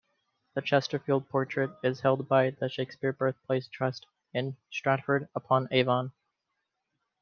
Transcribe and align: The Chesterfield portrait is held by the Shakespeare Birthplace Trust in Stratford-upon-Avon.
The 0.55 0.63
Chesterfield 0.63 1.29
portrait 1.29 1.69
is 1.83 1.99
held 1.99 2.27
by 2.27 2.49
the 2.59 2.69
Shakespeare 2.69 3.13
Birthplace 3.13 3.67
Trust 3.67 4.07
in 4.33 4.57
Stratford-upon-Avon. 4.71 6.11